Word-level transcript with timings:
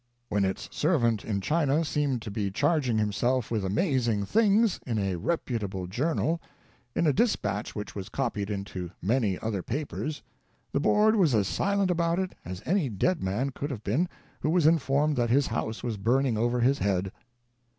When 0.29 0.45
its 0.45 0.67
servant 0.75 1.23
in 1.23 1.41
China 1.41 1.85
seemed 1.85 2.23
to 2.23 2.31
be 2.31 2.49
charging 2.49 2.97
himself 2.97 3.51
with 3.51 3.63
amazing 3.63 4.25
things, 4.25 4.79
in 4.87 4.97
a 4.97 5.15
reputable 5.15 5.85
journal,— 5.85 6.41
in 6.95 7.05
a 7.05 7.13
dispatch 7.13 7.75
which 7.75 7.93
was 7.93 8.09
copied 8.09 8.49
into 8.49 8.89
many 8.99 9.37
other 9.37 9.61
papers— 9.61 10.23
the 10.73 10.79
Board 10.79 11.15
was 11.17 11.35
as 11.35 11.47
silent 11.47 11.91
about 11.91 12.17
it 12.17 12.33
as 12.43 12.63
any 12.65 12.89
dead 12.89 13.21
man 13.21 13.51
could 13.51 13.69
have 13.69 13.83
been 13.83 14.09
who 14.39 14.49
was 14.49 14.65
informed 14.65 15.17
that 15.17 15.29
his 15.29 15.45
house 15.45 15.83
was 15.83 15.97
burning 15.97 16.35
over 16.35 16.61
his 16.61 16.79
head. 16.79 17.11